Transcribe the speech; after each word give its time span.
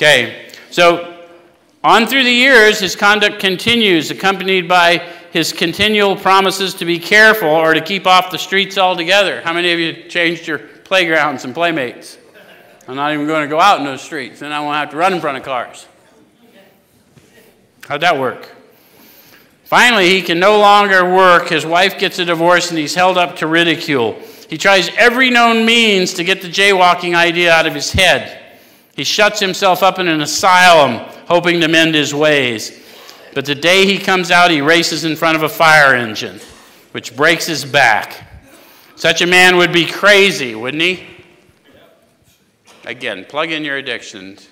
Okay, 0.00 0.48
so 0.70 1.26
on 1.82 2.06
through 2.06 2.22
the 2.22 2.30
years, 2.30 2.78
his 2.78 2.94
conduct 2.94 3.40
continues, 3.40 4.12
accompanied 4.12 4.68
by 4.68 4.98
his 5.32 5.52
continual 5.52 6.14
promises 6.14 6.72
to 6.74 6.84
be 6.84 7.00
careful 7.00 7.48
or 7.48 7.74
to 7.74 7.80
keep 7.80 8.06
off 8.06 8.30
the 8.30 8.38
streets 8.38 8.78
altogether. 8.78 9.40
How 9.40 9.52
many 9.52 9.72
of 9.72 9.80
you 9.80 10.08
changed 10.08 10.46
your 10.46 10.58
playgrounds 10.58 11.44
and 11.44 11.52
playmates? 11.52 12.16
I'm 12.86 12.94
not 12.94 13.12
even 13.12 13.26
going 13.26 13.42
to 13.42 13.48
go 13.48 13.58
out 13.58 13.80
in 13.80 13.84
those 13.84 14.00
streets, 14.00 14.38
then 14.38 14.52
I 14.52 14.60
won't 14.60 14.76
have 14.76 14.90
to 14.90 14.96
run 14.96 15.12
in 15.12 15.20
front 15.20 15.36
of 15.36 15.42
cars. 15.42 15.88
How'd 17.88 18.02
that 18.02 18.20
work? 18.20 18.54
Finally, 19.64 20.10
he 20.10 20.22
can 20.22 20.38
no 20.38 20.60
longer 20.60 21.12
work. 21.12 21.48
His 21.48 21.66
wife 21.66 21.98
gets 21.98 22.20
a 22.20 22.24
divorce 22.24 22.70
and 22.70 22.78
he's 22.78 22.94
held 22.94 23.18
up 23.18 23.34
to 23.38 23.48
ridicule. 23.48 24.12
He 24.48 24.58
tries 24.58 24.90
every 24.96 25.28
known 25.28 25.66
means 25.66 26.14
to 26.14 26.22
get 26.22 26.40
the 26.40 26.48
jaywalking 26.48 27.16
idea 27.16 27.52
out 27.52 27.66
of 27.66 27.74
his 27.74 27.90
head. 27.90 28.37
He 28.98 29.04
shuts 29.04 29.38
himself 29.38 29.84
up 29.84 30.00
in 30.00 30.08
an 30.08 30.22
asylum, 30.22 30.96
hoping 31.28 31.60
to 31.60 31.68
mend 31.68 31.94
his 31.94 32.12
ways. 32.12 32.84
But 33.32 33.44
the 33.44 33.54
day 33.54 33.86
he 33.86 33.96
comes 33.96 34.32
out, 34.32 34.50
he 34.50 34.60
races 34.60 35.04
in 35.04 35.14
front 35.14 35.36
of 35.36 35.44
a 35.44 35.48
fire 35.48 35.94
engine, 35.94 36.40
which 36.90 37.14
breaks 37.14 37.46
his 37.46 37.64
back. 37.64 38.28
Such 38.96 39.22
a 39.22 39.26
man 39.28 39.56
would 39.56 39.72
be 39.72 39.86
crazy, 39.86 40.56
wouldn't 40.56 40.82
he? 40.82 41.06
Again, 42.86 43.24
plug 43.24 43.52
in 43.52 43.62
your 43.62 43.76
addictions 43.76 44.48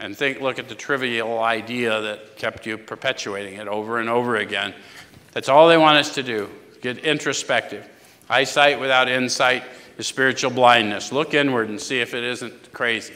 and 0.00 0.16
think, 0.16 0.40
look 0.40 0.58
at 0.58 0.68
the 0.68 0.74
trivial 0.74 1.38
idea 1.38 2.00
that 2.00 2.36
kept 2.36 2.66
you 2.66 2.76
perpetuating 2.76 3.60
it 3.60 3.68
over 3.68 4.00
and 4.00 4.08
over 4.08 4.38
again. 4.38 4.74
That's 5.30 5.48
all 5.48 5.68
they 5.68 5.78
want 5.78 5.98
us 5.98 6.12
to 6.16 6.24
do 6.24 6.50
get 6.80 6.98
introspective. 6.98 7.88
Eyesight 8.28 8.80
without 8.80 9.08
insight 9.08 9.62
is 9.98 10.06
spiritual 10.06 10.50
blindness. 10.50 11.12
Look 11.12 11.34
inward 11.34 11.68
and 11.68 11.80
see 11.80 12.00
if 12.00 12.14
it 12.14 12.24
isn't 12.24 12.72
crazy. 12.72 13.14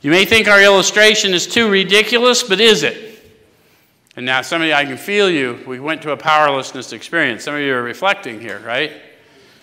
You 0.00 0.10
may 0.12 0.24
think 0.24 0.46
our 0.46 0.62
illustration 0.62 1.34
is 1.34 1.46
too 1.46 1.68
ridiculous, 1.68 2.42
but 2.42 2.60
is 2.60 2.84
it? 2.84 3.08
And 4.14 4.26
now, 4.26 4.42
some 4.42 4.62
of 4.62 4.68
you, 4.68 4.74
I 4.74 4.84
can 4.84 4.96
feel 4.96 5.30
you. 5.30 5.62
We 5.66 5.80
went 5.80 6.02
to 6.02 6.10
a 6.12 6.16
powerlessness 6.16 6.92
experience. 6.92 7.44
Some 7.44 7.54
of 7.54 7.60
you 7.60 7.74
are 7.74 7.82
reflecting 7.82 8.40
here, 8.40 8.60
right? 8.60 8.92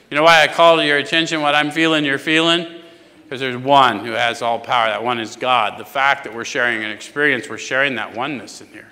You 0.10 0.16
know 0.16 0.24
why 0.24 0.44
I 0.44 0.48
call 0.48 0.78
to 0.78 0.86
your 0.86 0.98
attention 0.98 1.42
what 1.42 1.56
I'm 1.56 1.72
feeling, 1.72 2.06
you're 2.06 2.18
feeling? 2.18 2.82
Because 3.24 3.40
there's 3.40 3.58
one 3.58 4.00
who 4.00 4.12
has 4.12 4.42
all 4.42 4.60
power. 4.60 4.88
That 4.88 5.04
one 5.04 5.20
is 5.20 5.36
God. 5.36 5.80
The 5.80 5.86
fact 5.86 6.24
that 6.26 6.34
we're 6.34 6.46
sharing 6.46 6.84
an 6.84 6.92
experience, 6.92 7.50
we're 7.50 7.58
sharing 7.58 7.96
that 7.96 8.16
oneness 8.16 8.62
in 8.62 8.68
here. 8.68 8.92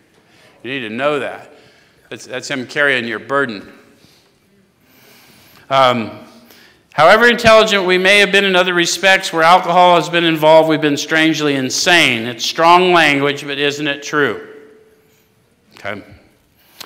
You 0.64 0.72
need 0.72 0.88
to 0.88 0.94
know 0.94 1.20
that. 1.20 1.54
That's, 2.10 2.26
that's 2.26 2.50
Him 2.50 2.68
carrying 2.68 3.06
your 3.06 3.20
burden. 3.20 3.72
Um, 5.74 6.20
however 6.92 7.28
intelligent 7.28 7.88
we 7.88 7.98
may 7.98 8.20
have 8.20 8.32
been 8.32 8.46
in 8.46 8.56
other 8.56 8.76
respects, 8.76 9.34
where 9.34 9.42
alcohol 9.42 9.96
has 9.96 10.08
been 10.08 10.24
involved, 10.24 10.70
we've 10.70 10.80
been 10.80 10.98
strangely 10.98 11.56
insane. 11.56 12.28
It's 12.28 12.46
strong 12.46 12.92
language, 12.92 13.44
but 13.44 13.58
isn't 13.58 13.88
it 13.88 14.04
true? 14.04 14.50
Okay. 15.74 16.04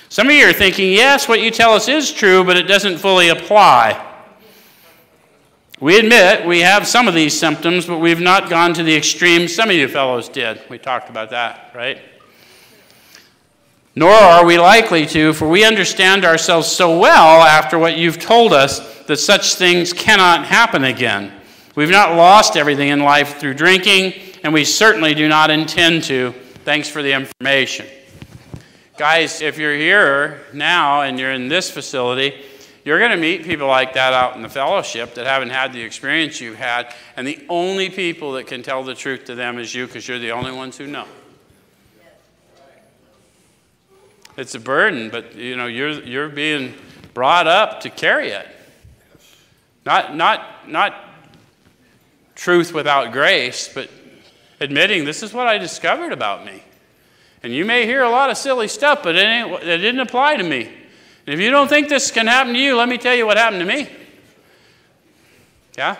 Some 0.08 0.28
of 0.28 0.32
you 0.32 0.48
are 0.48 0.54
thinking, 0.54 0.90
yes, 0.90 1.28
what 1.28 1.42
you 1.42 1.50
tell 1.50 1.74
us 1.74 1.86
is 1.86 2.10
true, 2.10 2.44
but 2.44 2.56
it 2.56 2.62
doesn't 2.62 2.96
fully 2.96 3.28
apply. 3.28 4.02
We 5.80 5.98
admit 5.98 6.46
we 6.46 6.60
have 6.60 6.86
some 6.86 7.08
of 7.08 7.14
these 7.14 7.38
symptoms, 7.38 7.84
but 7.84 7.98
we've 7.98 8.22
not 8.22 8.48
gone 8.48 8.72
to 8.72 8.82
the 8.82 8.96
extreme 8.96 9.48
some 9.48 9.68
of 9.68 9.76
you 9.76 9.86
fellows 9.86 10.30
did. 10.30 10.62
We 10.70 10.78
talked 10.78 11.10
about 11.10 11.28
that, 11.28 11.72
right? 11.74 11.98
Nor 13.98 14.12
are 14.12 14.46
we 14.46 14.60
likely 14.60 15.06
to, 15.06 15.32
for 15.32 15.48
we 15.48 15.64
understand 15.64 16.24
ourselves 16.24 16.68
so 16.68 17.00
well 17.00 17.42
after 17.42 17.76
what 17.80 17.98
you've 17.98 18.20
told 18.20 18.52
us 18.52 19.02
that 19.06 19.16
such 19.16 19.56
things 19.56 19.92
cannot 19.92 20.44
happen 20.46 20.84
again. 20.84 21.32
We've 21.74 21.90
not 21.90 22.14
lost 22.14 22.56
everything 22.56 22.90
in 22.90 23.00
life 23.00 23.40
through 23.40 23.54
drinking, 23.54 24.12
and 24.44 24.52
we 24.52 24.64
certainly 24.64 25.14
do 25.14 25.26
not 25.26 25.50
intend 25.50 26.04
to. 26.04 26.30
Thanks 26.64 26.88
for 26.88 27.02
the 27.02 27.12
information. 27.12 27.86
Guys, 28.98 29.42
if 29.42 29.58
you're 29.58 29.76
here 29.76 30.42
now 30.52 31.02
and 31.02 31.18
you're 31.18 31.32
in 31.32 31.48
this 31.48 31.68
facility, 31.68 32.40
you're 32.84 33.00
going 33.00 33.10
to 33.10 33.16
meet 33.16 33.42
people 33.42 33.66
like 33.66 33.94
that 33.94 34.12
out 34.12 34.36
in 34.36 34.42
the 34.42 34.48
fellowship 34.48 35.14
that 35.14 35.26
haven't 35.26 35.50
had 35.50 35.72
the 35.72 35.82
experience 35.82 36.40
you've 36.40 36.54
had, 36.54 36.94
and 37.16 37.26
the 37.26 37.44
only 37.48 37.90
people 37.90 38.34
that 38.34 38.46
can 38.46 38.62
tell 38.62 38.84
the 38.84 38.94
truth 38.94 39.24
to 39.24 39.34
them 39.34 39.58
is 39.58 39.74
you 39.74 39.88
because 39.88 40.06
you're 40.06 40.20
the 40.20 40.30
only 40.30 40.52
ones 40.52 40.78
who 40.78 40.86
know. 40.86 41.08
It's 44.38 44.54
a 44.54 44.60
burden, 44.60 45.10
but 45.10 45.34
you 45.34 45.56
know 45.56 45.66
you're 45.66 45.90
you're 45.90 46.28
being 46.28 46.72
brought 47.12 47.48
up 47.48 47.80
to 47.80 47.90
carry 47.90 48.28
it. 48.28 48.46
Not 49.84 50.14
not 50.14 50.68
not 50.68 50.94
truth 52.36 52.72
without 52.72 53.10
grace, 53.10 53.68
but 53.68 53.90
admitting 54.60 55.04
this 55.04 55.24
is 55.24 55.34
what 55.34 55.48
I 55.48 55.58
discovered 55.58 56.12
about 56.12 56.46
me. 56.46 56.62
And 57.42 57.52
you 57.52 57.64
may 57.64 57.84
hear 57.84 58.02
a 58.02 58.10
lot 58.10 58.30
of 58.30 58.36
silly 58.36 58.68
stuff, 58.68 59.02
but 59.02 59.16
it, 59.16 59.24
it 59.64 59.78
didn't 59.78 60.00
apply 60.00 60.36
to 60.36 60.44
me. 60.44 60.66
And 61.26 61.34
if 61.34 61.40
you 61.40 61.50
don't 61.50 61.68
think 61.68 61.88
this 61.88 62.12
can 62.12 62.28
happen 62.28 62.52
to 62.52 62.60
you, 62.60 62.76
let 62.76 62.88
me 62.88 62.96
tell 62.96 63.16
you 63.16 63.26
what 63.26 63.36
happened 63.36 63.60
to 63.60 63.66
me. 63.66 63.88
Yeah? 65.76 65.96